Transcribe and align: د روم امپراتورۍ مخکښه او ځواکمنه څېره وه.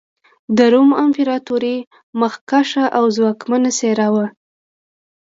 د 0.57 0.59
روم 0.73 0.89
امپراتورۍ 1.05 1.77
مخکښه 2.19 2.85
او 2.97 3.03
ځواکمنه 3.15 3.69
څېره 3.77 4.07
وه. 4.13 4.25